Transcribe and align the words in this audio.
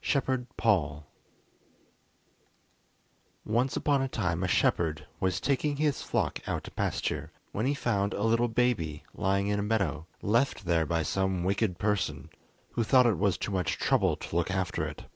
Shepherd 0.00 0.46
Paul 0.56 1.04
Once 3.44 3.76
upon 3.76 4.00
a 4.00 4.06
time 4.08 4.44
a 4.44 4.46
shepherd 4.46 5.04
was 5.18 5.40
taking 5.40 5.74
his 5.74 6.00
flock 6.00 6.38
out 6.48 6.62
to 6.62 6.70
pasture, 6.70 7.32
when 7.50 7.66
he 7.66 7.74
found 7.74 8.14
a 8.14 8.22
little 8.22 8.46
baby 8.46 9.02
lying 9.14 9.48
in 9.48 9.58
a 9.58 9.62
meadow, 9.64 10.06
left 10.22 10.64
there 10.64 10.86
by 10.86 11.02
some 11.02 11.42
wicked 11.42 11.76
person, 11.76 12.30
who 12.74 12.84
thought 12.84 13.06
it 13.06 13.18
was 13.18 13.36
too 13.36 13.50
much 13.50 13.78
trouble 13.78 14.14
to 14.18 14.36
look 14.36 14.52
after 14.52 14.86
it. 14.86 15.06